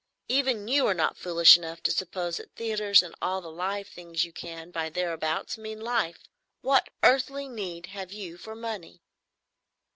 [0.27, 4.23] Even you are not foolish enough to suppose that theatres and all the live things
[4.23, 6.27] you can buy thereabouts mean Life.
[6.61, 9.03] What earthly need have you for money?"